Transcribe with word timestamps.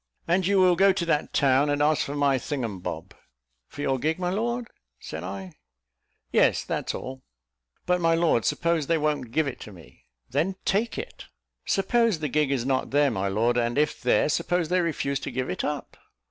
"And 0.27 0.47
you 0.47 0.57
will 0.59 0.75
go 0.75 0.91
to 0.91 1.05
that 1.05 1.31
town, 1.31 1.69
and 1.69 1.79
ask 1.79 2.03
for 2.03 2.15
my 2.15 2.39
thingumbob." 2.39 3.11
"For 3.67 3.81
your 3.81 3.99
gig, 3.99 4.17
my 4.17 4.31
lord?" 4.31 4.67
said 4.99 5.23
I. 5.23 5.53
"Yes, 6.31 6.63
that's 6.63 6.95
all." 6.95 7.21
"But, 7.85 8.01
my 8.01 8.15
lord, 8.15 8.43
suppose 8.43 8.87
they 8.87 8.97
won't 8.97 9.29
give 9.29 9.45
it 9.45 9.59
to 9.59 9.71
me?" 9.71 10.07
"Then 10.27 10.55
take 10.65 10.97
it." 10.97 11.27
"Suppose 11.67 12.17
the 12.17 12.29
gig 12.29 12.49
is 12.49 12.65
not 12.65 12.89
there, 12.89 13.11
my 13.11 13.27
lord, 13.27 13.57
and 13.57 13.77
if 13.77 14.01
there, 14.01 14.27
suppose 14.27 14.69
they 14.69 14.81
refuse 14.81 15.19
to 15.19 15.29
give 15.29 15.51
it 15.51 15.63
up?" 15.63 15.95